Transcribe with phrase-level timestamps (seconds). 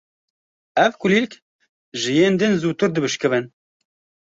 [0.83, 1.33] Ev kulîlk
[2.01, 3.45] ji yên din zûtir dibişkivin.